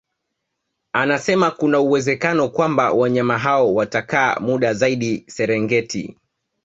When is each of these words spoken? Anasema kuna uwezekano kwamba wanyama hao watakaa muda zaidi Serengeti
Anasema 0.93 1.51
kuna 1.51 1.79
uwezekano 1.79 2.49
kwamba 2.49 2.91
wanyama 2.91 3.37
hao 3.37 3.73
watakaa 3.75 4.39
muda 4.39 4.73
zaidi 4.73 5.23
Serengeti 5.27 6.17